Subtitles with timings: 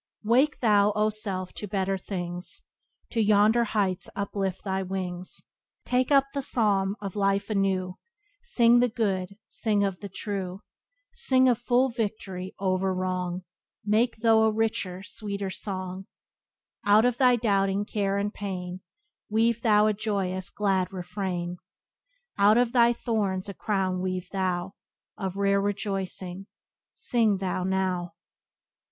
[0.23, 2.63] "Wake thou, 0 self, to better things;
[3.11, 5.43] To yonder heights uplift thy wings;
[5.85, 7.99] Take up the psalm of life anew;
[8.41, 10.63] Sing of the good, sing of the true;
[11.13, 13.43] Sing of full victory o'er wrong;
[13.85, 16.05] Byways to Blessedness by James Allen 18 Make though a richer, sweeter song;
[16.83, 18.81] Out of thy doubting, care and pain
[19.29, 21.57] Weave thou a joyous, glad refrain;
[22.39, 24.73] Out of thy thorns a crown weave thou
[25.15, 26.47] Of rare rejoicing.
[26.95, 28.15] Sing thou, now."